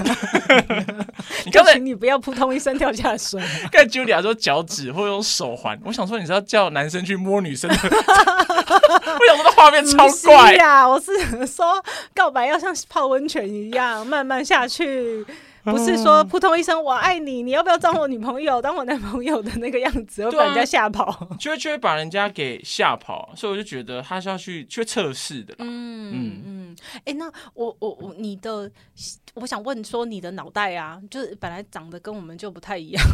[1.45, 3.41] 你刚才请你不要扑通一声跳下水。
[3.71, 7.77] 看 Julia 说脚趾或用手环，我想说你是要叫男生去摸女生的，
[9.19, 10.87] 不想说画面超怪呀！
[10.89, 11.83] 我是说
[12.15, 15.25] 告白要像泡温泉一样慢慢下去。
[15.65, 25.55] 不是说扑通一声我爱你，你要不要当我女朋友、当我男朋友的那个样子，会把人家吓跑，就会就会把人家给吓跑，所以我就觉得他是要去去测试的。
[25.59, 28.69] 嗯嗯嗯，哎、欸，那我我我你的，
[29.35, 33.05] 我想问说你的脑袋啊，就是本来长得跟我们就不太一样，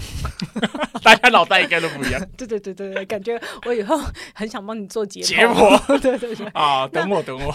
[1.04, 2.26] 大家脑袋应该都不一样。
[2.38, 4.00] 对对对对，感觉我以后
[4.34, 5.26] 很想帮你做解剖。
[5.26, 7.54] 解剖， 对对对啊，等我等我。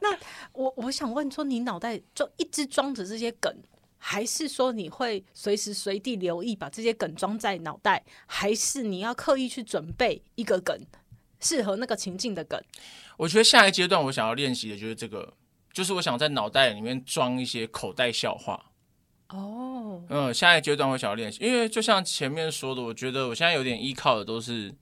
[0.00, 0.14] 那
[0.52, 3.50] 我我想问说，你脑袋就一直装着这些梗？
[3.98, 8.04] 还是说你会随时随地留意，把这些梗装在脑袋？
[8.26, 10.80] 还是你要刻意去准备一个梗，
[11.40, 12.58] 适合那个情境的梗？
[13.16, 15.34] 我觉得下一阶段我想要练习的就是这个，
[15.72, 18.64] 就是我想在脑袋里面装一些口袋笑话。
[19.30, 24.72] 哦，嗯，下一阶段我想要练习，因为就像前面说的，我觉得我现在有点依靠的都是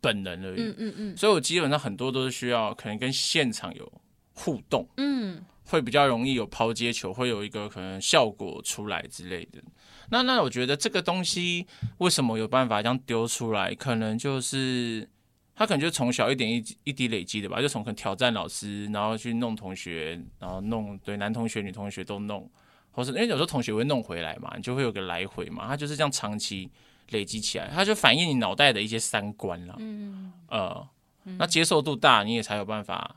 [0.00, 0.60] 本能而已。
[0.60, 3.90] 嗯嗯嗯，所以我基本上很多都是需要可能跟现场有
[4.34, 4.86] 互动。
[4.98, 5.44] 嗯。
[5.66, 9.62] 会比较容易有抛接球，会有一个可能效果出来之类的。
[10.10, 11.66] 那那我觉得这个东西
[11.98, 13.74] 为什么有办法这样丢出来？
[13.74, 15.08] 可能就是
[15.54, 22.48] 他可能就从小一点一一滴累积的吧，就从可能挑战老师，然后去弄同学，然后弄对男同学、女同学都弄，
[22.92, 25.66] 或是因为有时候同学会弄回来嘛，你就会有个来回嘛。
[25.66, 26.70] 他就是这样长期
[27.10, 29.74] 累积起来，他就反映你脑袋的一些三观了。
[29.78, 30.88] 嗯呃，
[31.24, 33.16] 那接受度大，你也才有办法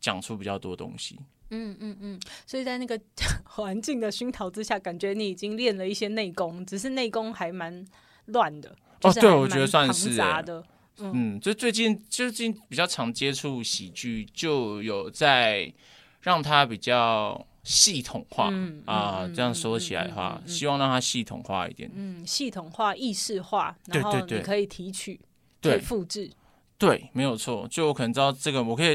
[0.00, 1.20] 讲出比较多东西。
[1.54, 3.00] 嗯嗯嗯，所以在那个
[3.44, 7.84] 环境的熏陶之下，感觉你已经练了一些内功，只是内功还蛮
[8.26, 8.74] 乱的。
[9.02, 10.64] 哦，对，我觉得算是的。
[10.98, 15.72] 嗯，就最近最近比较常接触喜剧，就有在
[16.20, 18.52] 让它比较系统化
[18.86, 19.28] 啊。
[19.34, 21.90] 这样说起来的话，希望让它系统化一点。
[21.94, 25.20] 嗯，系统化、意识化，然后你可以提取，
[25.60, 26.30] 对，复制。
[26.76, 27.66] 对，没有错。
[27.70, 28.90] 就我可能知道这个，我可以，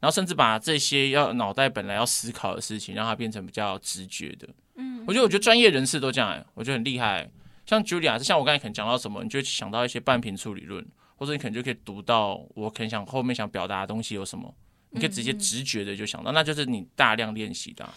[0.00, 4.48] 然后甚至把这些要脑袋本来要思考的事情，让它变成比较直觉的。
[4.76, 7.28] 嗯，我觉得，我觉得专业人士都这样，我觉得很厉害。
[7.66, 14.54] 像 Julia，像我刚才可能讲到什么，你就会想到一些半瓶醋理论，或者你可能就可以读到我可能想后面想表达的东西有什么，
[14.90, 17.88] 你可以直接直觉的就想到，嗯、那就是你大量练习的。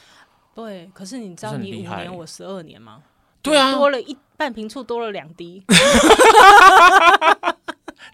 [0.56, 3.04] 对，可是你知道你五年我十二年吗？
[3.42, 5.64] 对啊，多了一半瓶醋，多了两滴。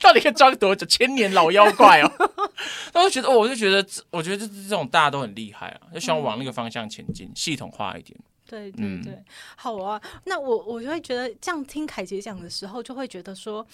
[0.01, 0.85] 到底可以装多久？
[0.85, 2.11] 千年老妖怪哦！
[2.93, 8.17] 那我就觉得，哦，我就觉得，我觉得这这种大家都很厉害啊，就希望往那个方向前进，系统化一点。
[8.45, 9.25] 对对对，嗯、
[9.55, 9.99] 好啊。
[10.25, 13.65] 那我我就会觉得，这样听凯杰讲的时候，就会觉得说，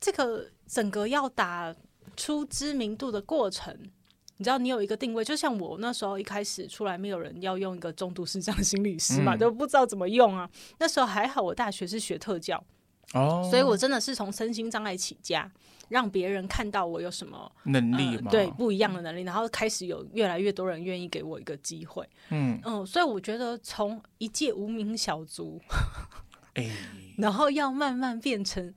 [0.00, 1.72] 这个整个要打
[2.16, 3.76] 出知名度的过程，
[4.38, 10.48] 你知道，你有一个定位，就像我那时候一开始出来，没有人要用一个中度视障心理师嘛，嗯、都不知道怎么用啊。
[10.78, 12.64] 那时候还好，我大学是学特教。
[13.14, 15.50] 哦，所以我真的是从身心障碍起家，
[15.88, 22.60] 让别人看到我有什么能力嘛、呃，对，不一样的能力，然后开始有越来越多人愿意给我一个机会，嗯。
[22.64, 25.60] 嗯，所以我觉得从一介无名小卒，
[26.54, 26.70] 哎、
[27.18, 28.72] 然后要慢慢变成，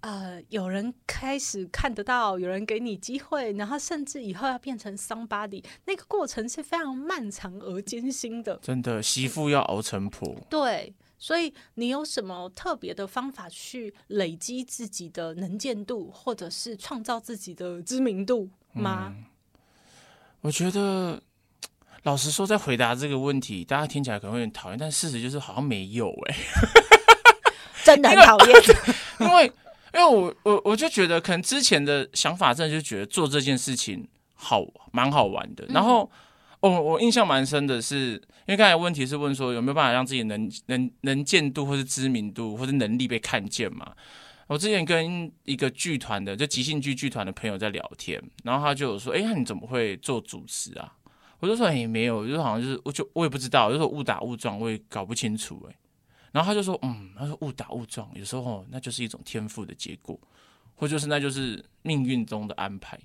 [0.00, 10.92] 呃，有人开始看得到，有人给你机会，然后甚至以后要变成 somebody，那个过程是非常漫长而艰辛的，真的，媳妇要熬成婆，对。
[11.24, 19.06] 所以你有什么特别的方法去累积自己的能见度，或者是创造自己的知名度吗？
[19.16, 19.24] 嗯，
[20.42, 21.22] 我觉得，
[22.02, 26.36] 老实说，在回答这个问题，大家听起来可能会很讨厌，但事实就是好像没有哎，
[27.82, 28.62] 真的很讨厌。
[29.20, 29.46] 因为，
[29.94, 36.10] 因为我我我就觉得，可能之前的想法，真的就觉得做这件事情好蛮好玩的，然后。
[36.70, 38.12] 我我印象蛮深的是，
[38.46, 43.92] 因为刚才问题是问说有没有办法让自己能能能见度或是知名度或是能力被看见嘛？
[44.46, 50.92] 我之前跟一个剧团的就即兴剧剧团的朋友在聊天，然后他就说：“哎，那你怎么会做主持啊？”
[51.40, 55.74] 我就说：“哎，没有，就好像就是我就我也不知道，就是误打误撞，我也搞不清楚。”哎，
[56.32, 60.18] 然后他就说：“嗯，他说误打误撞，有时候那就是一种天赋的结果，
[60.74, 62.98] 或就是那就是命运中的安排。”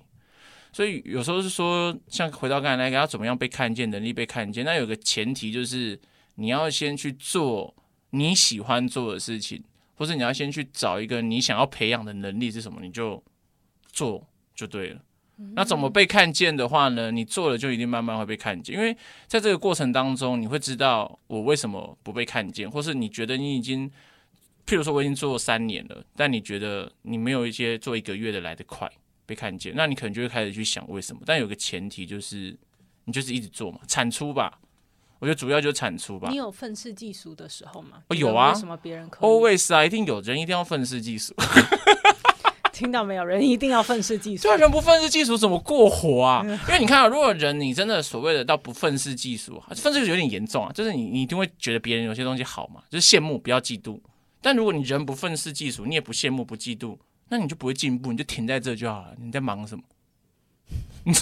[0.72, 5.98] 所以有时候是说，像回到刚才那个，要怎么样被看见，能力被看见，那有个前提就是
[6.36, 7.74] 你要先去做
[8.10, 9.62] 你喜欢做的事情，
[9.96, 13.22] 或者你要先去找一个你想要培养的能力是什么，你就
[13.92, 15.00] 做就对了。
[15.54, 17.10] 那怎么被看见的话呢？
[17.10, 18.94] 你做了就一定慢慢会被看见，因为
[19.26, 23.90] 在这个过程当中，你会知道我为什么不被看见，或是你觉得你已经，
[24.66, 28.86] 譬如说我已经做三年了，但你觉得你没有一些做一个月的来的快
[29.30, 31.22] 被看见，那你可能就会开始去想为什么。
[31.24, 32.58] 但有个前提就是，
[33.04, 34.58] 你就是一直做嘛，产出吧。
[35.20, 36.28] 我觉得主要就是产出吧。
[36.30, 38.02] 你有愤世嫉俗的时候吗？
[38.08, 38.52] 哦，有啊。
[38.52, 41.32] 为什么别人可以？Always 啊，一定有人一定要愤世嫉俗。
[42.72, 43.24] 听到没有？
[43.24, 44.48] 人一定要愤世嫉俗。
[44.48, 46.42] 对，人不愤世嫉俗怎么过活啊？
[46.42, 54.00] 因为你看啊，如果人你真的所谓的到不愤世嫉俗，愤世有点严重啊，就是你你一定会觉得别人有些东西好嘛，就是羡慕，不要嫉妒。
[54.40, 56.96] 但如果你人不愤世嫉俗，你也不羡慕不嫉妒，
[57.30, 59.14] 那你就不会进步，你就停在这就好了。
[59.18, 59.82] 你在忙什么？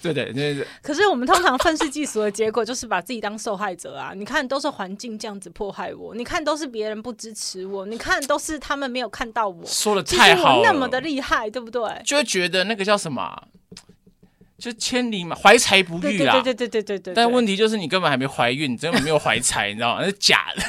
[0.00, 4.12] 对对对对，可是我们通常愤世嫉俗的结果就是把自己当受害者啊！
[4.14, 11.82] 你看，都是环境这样子迫害我，你看都是别人不支持我，你看都是他们没有看到我，说的太好了，那么的厉害，对不对？
[12.04, 13.48] 就会觉得那个叫什么，
[14.56, 16.40] 就千里马怀才不遇啊！
[16.40, 17.14] 对对对对对对。
[17.14, 20.02] 但问题就是你根本还没怀孕，你根本没有怀才，你知道吗？
[20.02, 20.62] 那是假的。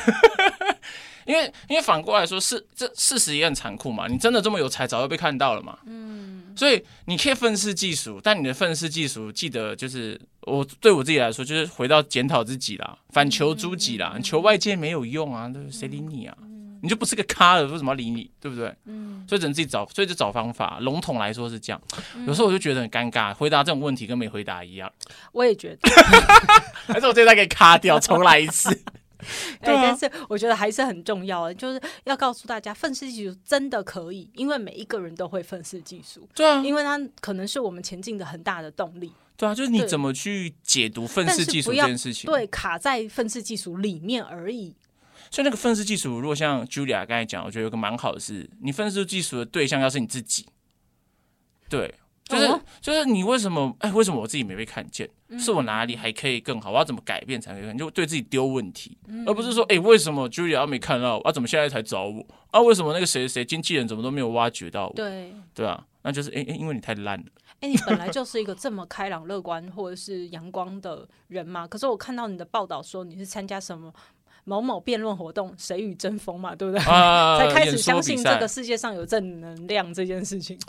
[1.29, 4.07] 因为因为反过来说，是这事实也很残酷嘛。
[4.07, 5.77] 你真的这么有才，早就被看到了嘛。
[5.85, 6.55] 嗯。
[6.55, 14.15] 所以你可以愤世嫉俗，但你的愤世嫉俗，记得就是我对我自己来说，就是回到检讨自己啦，反求诸己啦。
[14.17, 16.35] 你求外界没有用啊，对，谁理你啊？
[16.81, 18.31] 你就不是个咖了，为什么要理你？
[18.39, 18.73] 对不对？
[18.85, 19.23] 嗯。
[19.29, 20.79] 所以只能自己找，所以就找方法。
[20.79, 21.79] 笼统来说是这样。
[22.25, 24.91] 有时候我就觉得很尴尬，回答这种问题跟没回答一样。
[25.31, 25.89] 我也觉得。
[26.91, 28.81] 还是我这再给卡掉，重来一次。
[29.61, 36.27] 哎、啊欸，但是我觉得还是很重要的，就是要告诉大家，愤世嫉俗真的可以，因为每一个人都会愤世嫉俗。
[36.33, 39.11] 对啊，因为它可能是我们前进的很大的动力。
[39.35, 42.29] 对啊，就是你怎么去解读愤世嫉俗这件事情？
[42.31, 44.75] 对，卡在愤世嫉俗里面而已。
[45.31, 50.47] 所以那个愤世嫉俗，如果像 Julia 刚才讲，我觉得有个蛮好的是，你愤世嫉俗的对象要是你自己，
[51.69, 51.93] 对。
[52.29, 53.91] 就是就是你为什么哎？
[53.91, 55.09] 为什么我自己没被看见？
[55.39, 56.71] 是我哪里还可以更好？
[56.71, 57.77] 我要怎么改变才可以？
[57.77, 61.23] 就对自己丢问题，而不是说哎，为什么 Julia 没看到我？
[61.23, 62.23] 啊，怎么现在才找我？
[62.51, 64.93] 啊，为什么那个谁谁经纪人怎么都没有挖掘到我？
[64.93, 67.25] 对对啊，那就是哎哎，因为你太烂了。
[67.61, 71.67] 哎，你本来就是一个这么开朗、乐观或者是阳光的人嘛。
[71.67, 73.91] 可是我看到你的报道说你是参加什么？
[74.49, 76.83] 某某辩论活动，谁与争锋嘛，对不对？
[76.85, 80.59] 啊、 才开始相信这个世界上有正能量这件事情。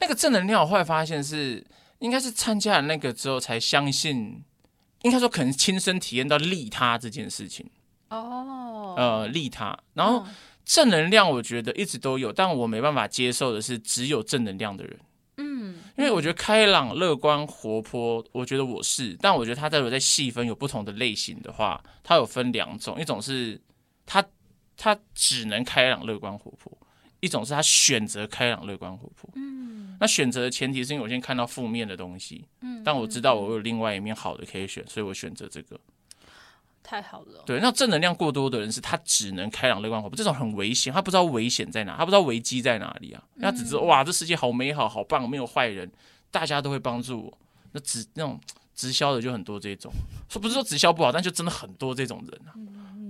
[0.00, 1.62] 那个正能量，我后来发现是
[1.98, 4.42] 应该是参加了那个之后才相信，
[5.02, 7.68] 应该说可能亲身体验到利他这件事情。
[8.08, 10.24] 哦，呃，利他，然后
[10.64, 14.98] 正能量，我觉得一直都有，但我没办法接受的是只有正能量的人。
[15.38, 23.60] 嗯，因为我觉得开朗、乐观、活泼，我觉得我是，但我觉得他在我在细分有不同的类型的话，他有分两种，一种是
[24.06, 24.24] 他
[24.76, 26.76] 他只能开朗、乐观、活泼，
[27.20, 29.30] 一种是他选择开朗、乐观、活泼。
[29.34, 35.78] 嗯，那选择的前提是因为我先看到负面的东西，嗯，但我知道我有另外一面好的可以选，所以我选择这个。
[36.86, 45.90] 太好了，对，那正能量过多的人是他只能开朗乐观活泼，这种很危险，他不知道危险在哪，他不知道危机在哪里啊，他只知道哇，这世界好美好，好棒，没有坏人，
[46.30, 47.38] 大家都会帮助我，
[47.72, 48.40] 那直那种
[48.74, 49.92] 直销的就很多这种，
[50.28, 52.54] 说不是说直销不好，但就真的很多这种人啊，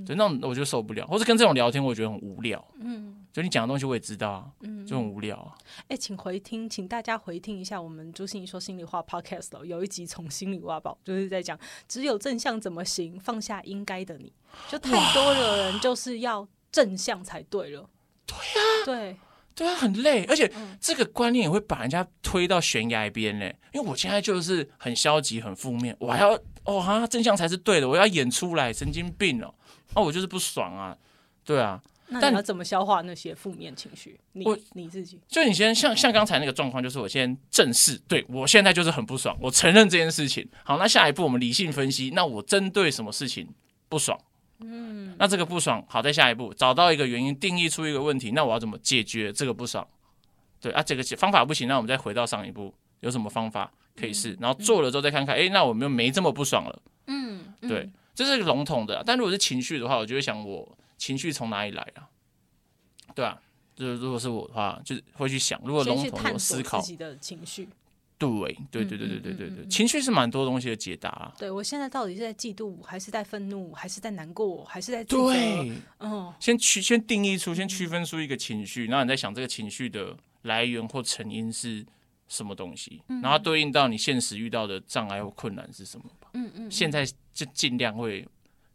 [0.06, 3.25] 对，那种我就受不了，或者跟这种聊天，我觉得很无聊，嗯。
[3.36, 5.52] 就你讲的东西我也知道啊，嗯，就很无聊啊。
[5.80, 14.32] 哎、欸，请回听，请大家回听一下我们朱心怡说心里话 Podcast 有一集从心里挖宝，就是在讲只有正向怎么行，放下应该的你，
[14.70, 17.90] 就太多的人就是要正向才对了。
[18.24, 19.16] 对啊，对
[19.54, 23.54] 对啊，很累，而且这个观念也会把人家推到悬崖边嘞。
[23.74, 26.32] 因为我现在就是很消极、很负面，我还要
[26.64, 29.54] 哦哈，正向才是对的，我要演出来，神经病哦，
[29.94, 30.96] 那、啊、我就是不爽啊，
[31.44, 31.82] 对啊。
[32.08, 34.18] 那你要怎么消化那些负面情绪？
[34.32, 40.48] 你我你自己，就你先像像刚才那个状况，就是我先正视，对我现在就是很不爽，我承认这件事情。
[40.64, 43.48] 好，那下一步我们理性分析，那我针对什么事情
[43.88, 44.18] 不爽？
[44.60, 49.86] 嗯，那这个不爽，好，在下一步找到一个原因，定义出一个问题，那我要怎么解决这个不爽？
[50.60, 54.32] 对啊，这个方法不行，那我们再回到上一步，有什么方法可以试？
[54.32, 56.82] 嗯、然后做了之后再看看，哎、那我们又没这么不爽了。
[57.08, 62.08] 嗯，对，这是笼统的，但如果是情绪的话，我就会想我情绪从哪里来啊？
[63.14, 63.40] 对啊，
[63.74, 67.68] 就是如果是我的话，就是会去想，如果笼统的思考自己的情绪，
[68.18, 68.28] 对
[68.70, 71.34] 对对对对对对对，情绪是蛮多东西的解答啊。
[71.38, 81.84] 对我现在到底是在嫉妒，还是在愤怒，还是在难过，还是在对，嗯，先区先定义出，先区分出一个情绪，然后你在想这个情绪的来源或成因是
[82.28, 86.30] 什么东西，然后对应到你现实遇到的障碍或困难是什么吧。
[86.32, 88.26] 嗯嗯，现在就尽量会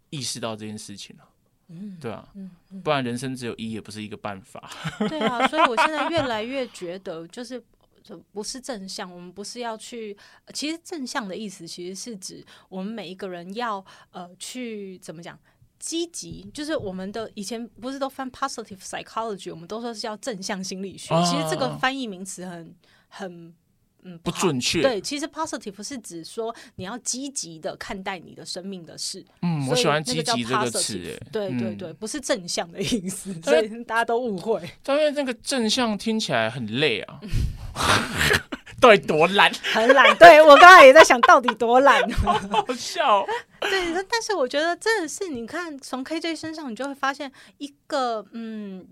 [0.10, 1.28] 意识到这件事情了。
[1.72, 2.52] 嗯，对啊，嗯，
[2.84, 4.70] 不然人生只有一也不是一个办法。
[5.10, 7.64] 对啊，所以我现在越来越觉得，就是
[8.04, 10.16] 就不是正向，我们不是要去。
[10.54, 15.40] 其实正向的意思，其实是指我们每一个人要呃去怎么讲，
[15.80, 16.50] 积极。
[16.54, 21.14] 就是我们的以前不是都翻 positive psychology，我们都说是叫正向心理学。
[21.14, 22.76] 啊、其实这个翻译名词很
[23.08, 23.54] 很。
[24.04, 24.82] 嗯，不，准确。
[24.82, 29.26] 对，其实 positive 是指说你要积极的看待你的生命的事。
[29.42, 31.20] 嗯，我喜欢积极这个词。
[31.32, 34.62] 对对对，不是正向的意思，所以大家都误会。
[34.88, 37.20] 因为那个正向听起来很累啊，
[38.82, 39.52] 对多懒？
[39.74, 40.16] 很懒。
[40.18, 43.26] 对，我刚才也在想到底多懒，好 好笑。
[43.62, 48.88] 对，但是我觉得真的是，你看从 KJ 身上，你就会发现一个嗯。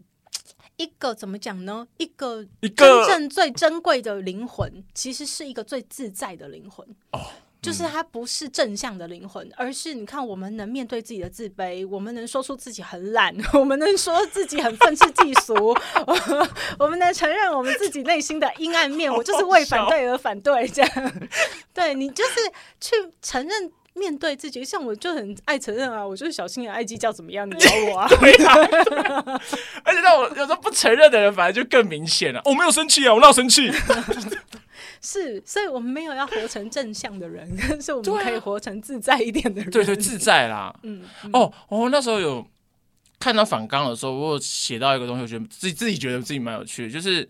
[0.80, 1.86] 一个怎么讲呢？
[1.98, 2.44] 一个
[2.76, 6.88] 真正最珍贵的灵魂，其实是一个最自在的灵魂。
[7.12, 7.20] 哦，
[7.62, 15.76] 就是它不是正向的灵魂，而是你看，我们能面对自己的自卑，我们能说出自己很懒， 我们能说自己很愤世嫉俗，
[16.80, 19.14] 我们能承认我们自己内心的阴暗面。
[19.14, 21.14] 我就是为反对而反对，这样。
[21.74, 22.40] 对，你就是
[22.80, 23.70] 去承认。
[24.00, 27.48] 面对自己，像我就很爱承认啊，我就是小心眼、爱计较，怎么样？
[27.48, 28.08] 你 找我啊？
[28.08, 29.42] 对啊，对啊，
[29.84, 32.42] 而且让我有时候不承认的人，反而就更明显了。
[32.46, 33.70] 我没有生气啊，我哪有生气？
[35.02, 39.70] 是，所以我们没有要活成正向的人，但 是我们可以活成自在一点的人。
[39.70, 40.74] 对，对对，自在啦。
[40.84, 41.04] 嗯。
[41.24, 42.46] 嗯哦，我那时候有
[43.18, 47.28] 看到反刚的时候，我有写到一个东西，我觉得自己自己觉得自己蛮有趣的，就是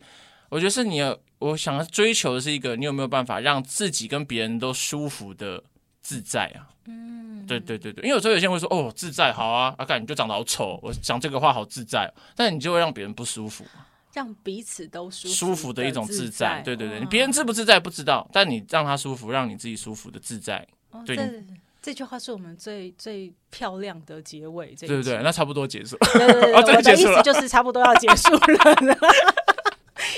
[0.50, 5.64] 我觉得是你有，我想追求的是一个，你有没有办法让自己跟别人都舒服的。
[6.02, 13.66] 自在啊，嗯，对对对对，因为有时候有些人会说，哦，自在好啊，阿、啊、干你就长得好丑，我讲这个话好自在，但你就会让别人不舒服，
[14.14, 21.44] 让彼此都舒服舒服的一种自在，对对对，你别人自不自在不知道，但你让他舒服，让你自己舒服的自在，哦、对这，
[21.82, 28.98] 这句话是我们最最漂亮的结尾，对对对，那差不多结束，对对对，我的意思就是差不多要结束了。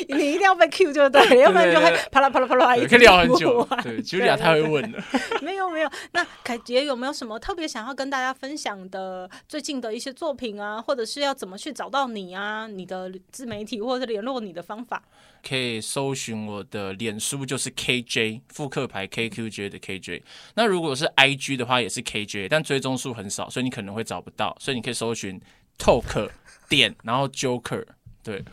[0.09, 3.67] 你一定要被 Q 就对了，要不然就会啪啦啪啦啪啦一直可以聊很久。
[3.83, 5.03] 对，Julia 太会问了。
[5.41, 12.67] 没有没有，那凯杰有没有什么特别想要跟大家分享的最近的一些作品啊，或者是要怎么去找到你啊？
[12.67, 15.01] 你的自媒体或者联络你的方法？
[15.47, 20.21] 可以搜寻我的脸书，就是 KJ 复刻牌 KQJ 的 KJ。
[20.53, 24.55] 那如果是 IG 的话，也是 KJ，但追踪数很少，所以你可能会找不到。
[24.59, 25.41] 所以你可以搜寻
[25.79, 26.29] Talk
[26.69, 27.85] 点，然后 Joker，
[28.23, 28.43] 对。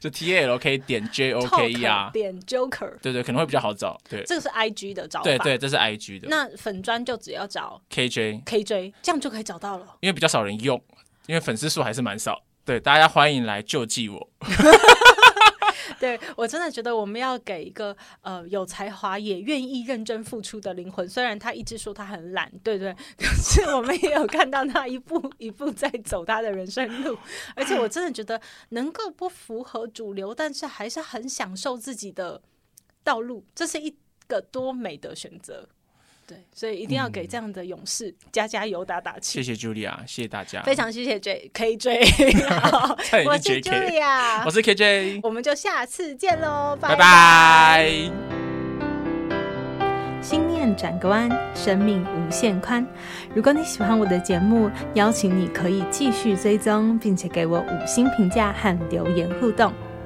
[0.00, 4.00] 就 T A L K 点 J O K E R 点 Joker，对对，可能会比较好找。
[4.08, 5.24] 对，这个是 I G 的找法。
[5.24, 6.28] 对对，这是 I G 的。
[6.28, 9.96] 那粉砖就只要找 K J K J，这样就可以找到了。
[10.00, 10.82] 因为比较少人用，
[11.26, 12.42] 因为粉丝数还是蛮少。
[12.64, 14.30] 对，大家欢迎来救济我。
[16.00, 21.08] 对，我真的觉得我们要给一个呃有才华也愿意认真付出的灵魂。
[21.08, 27.16] 虽然他一直说他很懒，对对， 可是我们也有看到他一步一步在走他的人生路。
[27.54, 28.40] 而且我真的觉得
[28.70, 32.42] 能够不符合主流，但是还是很享受自己的
[33.02, 35.68] 道路，这是一个多美的选择。
[36.26, 39.40] 对，所以一定要给这样的勇士、嗯、加加油、打打气。
[39.40, 42.00] 谢谢 Julia，谢谢大家，非常谢谢 J K J，
[43.24, 46.96] 我是 Julia，我是 K J，我们就下次见喽，拜拜。
[46.96, 48.10] 拜拜。
[50.20, 52.84] 心念转个弯，生命无限宽。
[53.32, 59.72] 如果你喜欢我的节目，邀请你可以继续追踪，并且给我五星评价和留言互动。